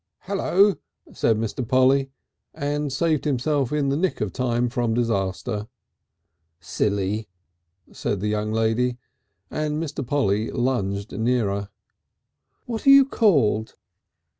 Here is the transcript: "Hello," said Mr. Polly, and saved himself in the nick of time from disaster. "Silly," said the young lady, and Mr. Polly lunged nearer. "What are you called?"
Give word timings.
"Hello," 0.21 0.77
said 1.13 1.37
Mr. 1.37 1.61
Polly, 1.67 2.09
and 2.55 2.91
saved 2.91 3.23
himself 3.23 3.71
in 3.71 3.89
the 3.89 3.95
nick 3.95 4.19
of 4.19 4.33
time 4.33 4.67
from 4.67 4.95
disaster. 4.95 5.67
"Silly," 6.59 7.27
said 7.91 8.19
the 8.19 8.27
young 8.27 8.51
lady, 8.51 8.97
and 9.51 9.75
Mr. 9.77 10.03
Polly 10.03 10.49
lunged 10.49 11.11
nearer. 11.11 11.69
"What 12.65 12.87
are 12.87 12.89
you 12.89 13.05
called?" 13.05 13.75